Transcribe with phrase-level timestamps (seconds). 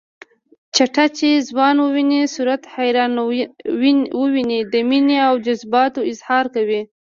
[0.75, 3.11] چټه چې ځوان وويني صورت حیران
[4.19, 6.81] وويني د مینې او جذباتو اظهار کوي